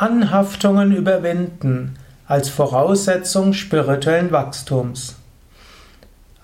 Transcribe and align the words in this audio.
Anhaftungen 0.00 0.94
überwinden 0.94 1.96
als 2.28 2.48
Voraussetzung 2.48 3.52
spirituellen 3.52 4.30
Wachstums. 4.30 5.16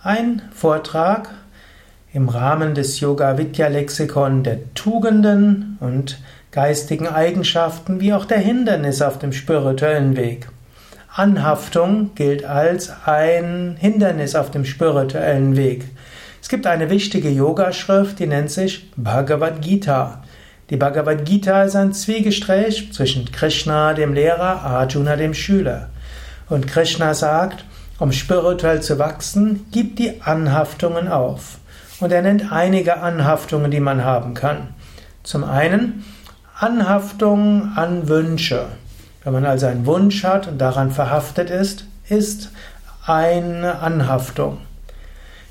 Ein 0.02 0.42
Vortrag 0.52 1.30
im 2.12 2.28
Rahmen 2.28 2.74
des 2.74 2.98
Yoga 2.98 3.38
Vidya 3.38 3.68
Lexikon 3.68 4.42
der 4.42 4.74
Tugenden 4.74 5.78
und 5.78 6.18
geistigen 6.50 7.06
Eigenschaften 7.06 8.00
wie 8.00 8.12
auch 8.12 8.24
der 8.24 8.38
Hindernisse 8.38 9.06
auf 9.06 9.20
dem 9.20 9.32
spirituellen 9.32 10.16
Weg. 10.16 10.48
Anhaftung 11.14 12.10
gilt 12.16 12.44
als 12.44 12.92
ein 13.06 13.76
Hindernis 13.78 14.34
auf 14.34 14.50
dem 14.50 14.64
spirituellen 14.64 15.54
Weg. 15.54 15.84
Es 16.42 16.48
gibt 16.48 16.66
eine 16.66 16.90
wichtige 16.90 17.30
Yogaschrift, 17.30 18.18
die 18.18 18.26
nennt 18.26 18.50
sich 18.50 18.90
Bhagavad 18.96 19.62
Gita. 19.62 20.23
Die 20.70 20.78
Bhagavad 20.78 21.26
Gita 21.26 21.64
ist 21.64 21.76
ein 21.76 21.92
Zwiegesträch 21.92 22.90
zwischen 22.90 23.30
Krishna, 23.30 23.92
dem 23.92 24.14
Lehrer, 24.14 24.62
Arjuna, 24.62 25.14
dem 25.16 25.34
Schüler. 25.34 25.90
Und 26.48 26.66
Krishna 26.66 27.12
sagt, 27.12 27.66
um 27.98 28.12
spirituell 28.12 28.80
zu 28.80 28.98
wachsen, 28.98 29.66
gib 29.72 29.96
die 29.96 30.22
Anhaftungen 30.22 31.08
auf. 31.08 31.58
Und 32.00 32.12
er 32.12 32.22
nennt 32.22 32.50
einige 32.50 33.02
Anhaftungen, 33.02 33.70
die 33.70 33.80
man 33.80 34.04
haben 34.04 34.32
kann. 34.32 34.68
Zum 35.22 35.44
einen 35.44 36.02
Anhaftung 36.58 37.72
an 37.76 38.08
Wünsche. 38.08 38.64
Wenn 39.22 39.34
man 39.34 39.44
also 39.44 39.66
einen 39.66 39.84
Wunsch 39.84 40.24
hat 40.24 40.48
und 40.48 40.58
daran 40.58 40.92
verhaftet 40.92 41.50
ist, 41.50 41.84
ist 42.08 42.50
eine 43.06 43.80
Anhaftung. 43.80 44.58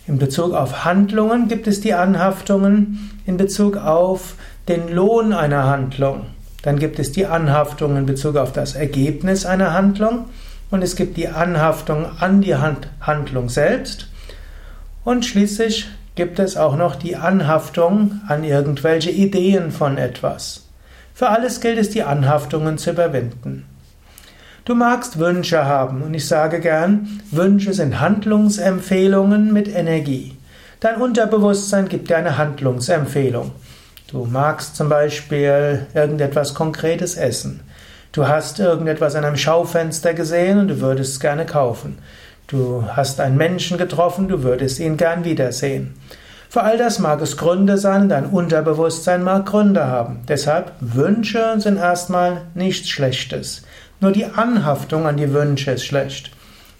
In 0.07 0.17
Bezug 0.17 0.53
auf 0.53 0.85
Handlungen 0.85 1.47
gibt 1.47 1.67
es 1.67 1.81
die 1.81 1.93
Anhaftungen 1.93 3.11
in 3.25 3.37
Bezug 3.37 3.77
auf 3.77 4.35
den 4.67 4.89
Lohn 4.89 5.33
einer 5.33 5.65
Handlung. 5.65 6.27
Dann 6.61 6.79
gibt 6.79 6.99
es 6.99 7.11
die 7.11 7.25
Anhaftung 7.25 7.97
in 7.97 8.05
Bezug 8.05 8.37
auf 8.37 8.53
das 8.53 8.75
Ergebnis 8.75 9.45
einer 9.45 9.73
Handlung 9.73 10.25
und 10.71 10.81
es 10.81 10.95
gibt 10.95 11.17
die 11.17 11.27
Anhaftung 11.27 12.05
an 12.19 12.41
die 12.41 12.55
Handlung 12.55 13.49
selbst 13.49 14.07
und 15.03 15.25
schließlich 15.25 15.87
gibt 16.15 16.39
es 16.39 16.55
auch 16.55 16.77
noch 16.77 16.95
die 16.95 17.15
Anhaftung 17.15 18.21
an 18.27 18.43
irgendwelche 18.43 19.11
Ideen 19.11 19.71
von 19.71 19.97
etwas. 19.97 20.67
Für 21.13 21.29
alles 21.29 21.59
gilt 21.59 21.77
es, 21.77 21.89
die 21.89 22.03
Anhaftungen 22.03 22.77
zu 22.77 22.91
überwinden. 22.91 23.65
Du 24.65 24.75
magst 24.75 25.19
Wünsche 25.19 25.65
haben 25.65 26.01
und 26.01 26.13
ich 26.13 26.25
sage 26.25 26.61
gern, 26.61 27.21
Wünsche 27.31 27.73
sind 27.73 27.99
Handlungsempfehlungen 27.99 29.51
mit 29.51 29.67
Energie. 29.67 30.37
Dein 30.79 31.01
Unterbewusstsein 31.01 31.89
gibt 31.89 32.09
dir 32.09 32.17
eine 32.17 32.37
Handlungsempfehlung. 32.37 33.51
Du 34.13 34.25
magst 34.25 34.75
zum 34.75 34.89
Beispiel 34.89 35.87
irgendetwas 35.95 36.53
Konkretes 36.53 37.17
essen. 37.17 37.61
Du 38.11 38.27
hast 38.27 38.59
irgendetwas 38.59 39.15
an 39.15 39.25
einem 39.25 39.37
Schaufenster 39.37 40.13
gesehen 40.13 40.59
und 40.59 40.67
du 40.67 40.81
würdest 40.81 41.13
es 41.13 41.19
gerne 41.19 41.47
kaufen. 41.47 41.97
Du 42.45 42.85
hast 42.87 43.19
einen 43.19 43.37
Menschen 43.37 43.79
getroffen, 43.79 44.27
du 44.27 44.43
würdest 44.43 44.79
ihn 44.79 44.97
gern 44.97 45.25
wiedersehen. 45.25 45.95
Für 46.47 46.61
all 46.61 46.77
das 46.77 46.99
mag 46.99 47.21
es 47.21 47.37
Gründe 47.37 47.79
sein, 47.79 48.07
dein 48.07 48.27
Unterbewusstsein 48.27 49.23
mag 49.23 49.47
Gründe 49.47 49.87
haben. 49.87 50.21
Deshalb 50.27 50.73
Wünsche 50.79 51.55
sind 51.57 51.77
erstmal 51.77 52.41
nichts 52.53 52.89
Schlechtes. 52.89 53.63
Nur 53.99 54.11
die 54.11 54.25
Anhaftung 54.25 55.07
an 55.07 55.17
die 55.17 55.33
Wünsche 55.33 55.71
ist 55.71 55.85
schlecht. 55.85 56.29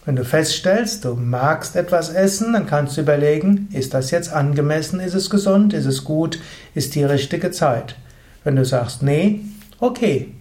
Wenn 0.06 0.18
du 0.18 0.26
feststellst, 0.26 1.06
du 1.06 1.16
magst 1.16 1.78
etwas 1.78 2.10
essen, 2.10 2.52
dann 2.52 2.66
kannst 2.66 2.98
du 2.98 3.02
überlegen, 3.02 3.70
ist 3.72 3.94
das 3.94 4.12
jetzt 4.12 4.34
angemessen, 4.34 5.00
ist 5.00 5.14
es 5.14 5.30
gesund, 5.30 5.74
ist 5.74 5.86
es 5.86 6.04
gut, 6.04 6.40
ist 6.76 6.96
die 6.96 7.06
richtige 7.06 7.52
Zeit. 7.52 7.96
Wenn 8.44 8.58
du 8.58 8.66
sagst, 8.66 9.02
nee, 9.02 9.40
okay. 9.80 10.34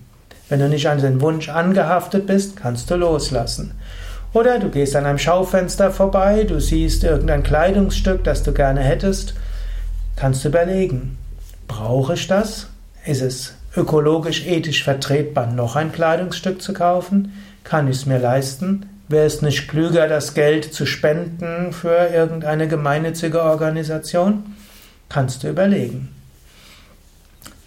Wenn 0.48 0.58
du 0.58 0.68
nicht 0.68 0.88
an 0.88 1.00
den 1.00 1.20
Wunsch 1.20 1.48
angehaftet 1.48 2.26
bist, 2.26 2.56
kannst 2.56 2.90
du 2.90 2.96
loslassen. 2.96 3.72
Oder 4.32 4.58
du 4.58 4.68
gehst 4.68 4.96
an 4.96 5.06
einem 5.06 5.18
Schaufenster 5.18 5.92
vorbei, 5.92 6.44
du 6.44 6.60
siehst 6.60 7.04
irgendein 7.04 7.44
Kleidungsstück, 7.44 8.24
das 8.24 8.42
du 8.42 8.52
gerne 8.52 8.80
hättest, 8.80 9.34
kannst 10.16 10.44
du 10.44 10.48
überlegen, 10.48 11.18
brauche 11.68 12.14
ich 12.14 12.26
das? 12.26 12.68
Ist 13.06 13.22
es 13.22 13.54
ökologisch, 13.76 14.44
ethisch 14.46 14.82
vertretbar, 14.82 15.46
noch 15.46 15.76
ein 15.76 15.92
Kleidungsstück 15.92 16.60
zu 16.60 16.72
kaufen? 16.72 17.32
Kann 17.62 17.88
ich 17.88 17.98
es 17.98 18.06
mir 18.06 18.18
leisten? 18.18 18.86
Wäre 19.12 19.26
es 19.26 19.42
nicht 19.42 19.68
klüger, 19.68 20.08
das 20.08 20.32
Geld 20.32 20.72
zu 20.72 20.86
spenden 20.86 21.74
für 21.74 22.08
irgendeine 22.14 22.66
gemeinnützige 22.66 23.42
Organisation? 23.42 24.56
Kannst 25.10 25.42
du 25.42 25.50
überlegen. 25.50 26.08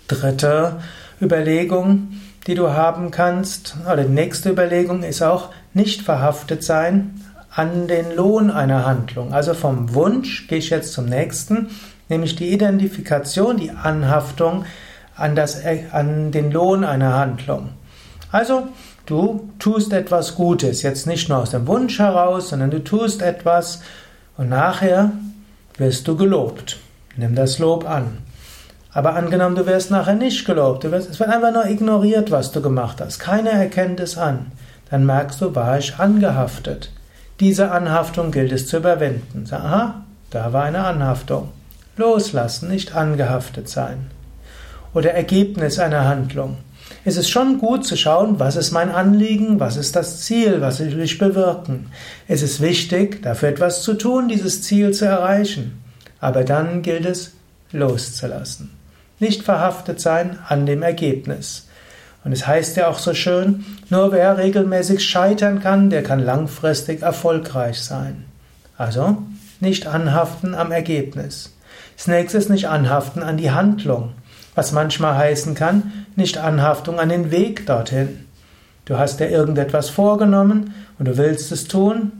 Dritte 0.07 0.77
Überlegung, 1.21 2.13
die 2.47 2.55
du 2.55 2.71
haben 2.71 3.11
kannst, 3.11 3.75
oder 3.85 4.05
die 4.05 4.11
nächste 4.11 4.49
Überlegung 4.49 5.03
ist 5.03 5.21
auch, 5.21 5.51
nicht 5.75 6.01
verhaftet 6.01 6.63
sein 6.63 7.21
an 7.51 7.87
den 7.87 8.15
Lohn 8.15 8.49
einer 8.49 8.83
Handlung. 8.83 9.31
Also 9.31 9.53
vom 9.53 9.93
Wunsch 9.93 10.47
gehe 10.47 10.57
ich 10.57 10.71
jetzt 10.71 10.93
zum 10.93 11.05
nächsten, 11.05 11.69
nämlich 12.09 12.35
die 12.35 12.51
Identifikation, 12.51 13.57
die 13.57 13.69
Anhaftung 13.69 14.65
an, 15.15 15.35
das, 15.35 15.61
an 15.91 16.31
den 16.31 16.51
Lohn 16.51 16.83
einer 16.83 17.13
Handlung. 17.13 17.69
Also 18.31 18.67
Du 19.05 19.51
tust 19.59 19.93
etwas 19.93 20.33
Gutes, 20.33 20.81
jetzt 20.81 21.05
nicht 21.05 21.29
nur 21.29 21.37
aus 21.37 21.51
dem 21.51 21.67
Wunsch 21.67 21.99
heraus, 21.99 22.49
sondern 22.49 22.71
du 22.71 22.83
tust 22.83 23.21
etwas 23.21 23.81
und 24.35 24.49
nachher 24.49 25.11
wirst 25.77 26.07
du 26.07 26.17
gelobt. 26.17 26.77
Nimm 27.15 27.35
das 27.35 27.59
Lob 27.59 27.87
an. 27.87 28.17
Aber 28.91 29.13
angenommen, 29.13 29.55
du 29.55 29.67
wirst 29.67 29.91
nachher 29.91 30.15
nicht 30.15 30.45
gelobt, 30.45 30.89
wirst, 30.89 31.09
es 31.09 31.19
wird 31.19 31.29
einfach 31.29 31.53
nur 31.53 31.65
ignoriert, 31.67 32.31
was 32.31 32.51
du 32.51 32.61
gemacht 32.61 32.99
hast. 32.99 33.19
Keiner 33.19 33.51
erkennt 33.51 33.99
es 33.99 34.17
an. 34.17 34.51
Dann 34.89 35.05
merkst 35.05 35.39
du, 35.41 35.53
war 35.53 35.77
ich 35.77 35.99
angehaftet. 35.99 36.91
Diese 37.39 37.71
Anhaftung 37.71 38.31
gilt 38.31 38.51
es 38.51 38.67
zu 38.67 38.77
überwinden. 38.77 39.45
Sag, 39.45 39.59
aha, 39.59 40.05
da 40.31 40.51
war 40.51 40.63
eine 40.63 40.85
Anhaftung. 40.85 41.49
Loslassen, 41.97 42.69
nicht 42.69 42.95
angehaftet 42.95 43.69
sein. 43.69 44.09
Oder 44.93 45.13
Ergebnis 45.13 45.77
einer 45.77 46.05
Handlung 46.05 46.57
ist 47.05 47.17
es 47.17 47.29
schon 47.29 47.59
gut 47.59 47.85
zu 47.85 47.95
schauen, 47.95 48.39
was 48.39 48.55
ist 48.55 48.71
mein 48.71 48.89
Anliegen, 48.91 49.59
was 49.59 49.77
ist 49.77 49.95
das 49.95 50.21
Ziel, 50.21 50.59
was 50.59 50.79
will 50.79 50.99
ich 50.99 51.19
bewirken. 51.19 51.91
Es 52.27 52.41
ist 52.41 52.61
wichtig, 52.61 53.21
dafür 53.21 53.49
etwas 53.49 53.83
zu 53.83 53.93
tun, 53.93 54.27
dieses 54.27 54.63
Ziel 54.63 54.91
zu 54.91 55.05
erreichen. 55.05 55.83
Aber 56.19 56.43
dann 56.43 56.81
gilt 56.81 57.05
es, 57.05 57.33
loszulassen. 57.71 58.71
Nicht 59.19 59.43
verhaftet 59.43 60.01
sein 60.01 60.39
an 60.47 60.65
dem 60.65 60.81
Ergebnis. 60.81 61.67
Und 62.23 62.31
es 62.31 62.47
heißt 62.47 62.75
ja 62.75 62.87
auch 62.87 62.97
so 62.97 63.13
schön, 63.13 63.63
nur 63.89 64.11
wer 64.11 64.39
regelmäßig 64.39 65.03
scheitern 65.03 65.61
kann, 65.61 65.91
der 65.91 66.01
kann 66.01 66.19
langfristig 66.19 67.03
erfolgreich 67.03 67.81
sein. 67.81 68.25
Also 68.77 69.17
nicht 69.59 69.85
anhaften 69.85 70.55
am 70.55 70.71
Ergebnis. 70.71 71.55
Das 71.95 72.07
nächste 72.07 72.39
ist 72.39 72.49
nicht 72.49 72.67
anhaften 72.67 73.21
an 73.21 73.37
die 73.37 73.51
Handlung 73.51 74.13
was 74.55 74.71
manchmal 74.71 75.15
heißen 75.17 75.53
kann, 75.53 76.05
nicht 76.15 76.37
Anhaftung 76.37 76.99
an 76.99 77.09
den 77.09 77.29
Weg 77.29 77.65
dorthin. 77.65 78.25
Du 78.85 78.97
hast 78.97 79.19
dir 79.19 79.29
irgendetwas 79.29 79.89
vorgenommen 79.89 80.73
und 80.97 81.07
du 81.07 81.17
willst 81.17 81.51
es 81.51 81.67
tun, 81.67 82.11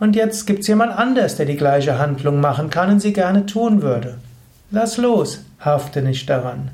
und 0.00 0.14
jetzt 0.14 0.46
gibt 0.46 0.60
es 0.60 0.68
jemand 0.68 0.96
anders, 0.96 1.36
der 1.36 1.46
die 1.46 1.56
gleiche 1.56 1.98
Handlung 1.98 2.40
machen 2.40 2.70
kann 2.70 2.90
und 2.90 3.00
sie 3.00 3.12
gerne 3.12 3.46
tun 3.46 3.82
würde. 3.82 4.18
Lass 4.70 4.96
los, 4.96 5.40
hafte 5.58 6.02
nicht 6.02 6.30
daran. 6.30 6.70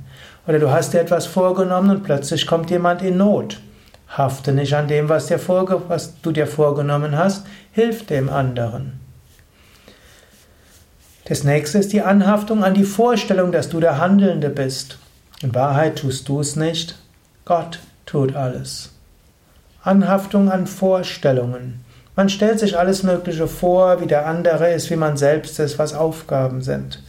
Oder 0.47 0.58
du 0.58 0.70
hast 0.70 0.92
dir 0.92 1.00
etwas 1.00 1.26
vorgenommen 1.26 1.91
und 1.91 2.02
plötzlich 2.02 2.46
kommt 2.46 2.70
jemand 2.70 3.00
in 3.02 3.16
Not. 3.16 3.60
Hafte 4.08 4.52
nicht 4.52 4.75
an 4.75 4.88
dem, 4.88 5.08
was, 5.08 5.26
dir 5.26 5.41
was 5.48 6.20
du 6.20 6.32
dir 6.32 6.46
vorgenommen 6.46 7.16
hast, 7.16 7.46
hilf 7.72 8.04
dem 8.04 8.28
anderen. 8.28 9.00
Das 11.25 11.42
nächste 11.42 11.78
ist 11.78 11.94
die 11.94 12.02
Anhaftung 12.02 12.62
an 12.62 12.75
die 12.75 12.84
Vorstellung, 12.84 13.50
dass 13.50 13.70
du 13.70 13.81
der 13.81 13.98
Handelnde 13.98 14.50
bist. 14.50 14.98
In 15.42 15.54
Wahrheit 15.54 15.98
tust 15.98 16.28
du 16.28 16.40
es 16.40 16.56
nicht, 16.56 16.96
Gott 17.44 17.80
tut 18.06 18.34
alles. 18.34 18.90
Anhaftung 19.82 20.50
an 20.50 20.66
Vorstellungen. 20.66 21.84
Man 22.16 22.28
stellt 22.28 22.60
sich 22.60 22.78
alles 22.78 23.02
Mögliche 23.02 23.48
vor, 23.48 24.00
wie 24.00 24.06
der 24.06 24.26
andere 24.26 24.72
ist, 24.72 24.88
wie 24.90 24.96
man 24.96 25.16
selbst 25.16 25.58
ist, 25.58 25.78
was 25.78 25.92
Aufgaben 25.92 26.62
sind. 26.62 27.02